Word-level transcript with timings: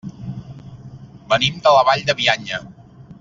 Venim 1.33 1.61
de 1.67 1.75
la 1.77 1.83
Vall 1.91 2.03
de 2.09 2.17
Bianya. 2.23 2.65